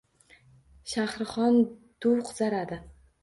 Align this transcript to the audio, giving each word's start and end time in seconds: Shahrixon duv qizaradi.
Shahrixon 0.93 1.61
duv 2.05 2.25
qizaradi. 2.31 2.81